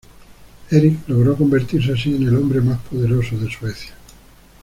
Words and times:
Erik 0.71 0.97
logró 1.05 1.35
convertirse 1.37 1.91
así 1.93 2.15
en 2.15 2.23
el 2.27 2.35
hombre 2.35 2.59
más 2.59 2.79
poderoso 2.79 3.37
de 3.37 3.51
Suecia. 3.51 3.93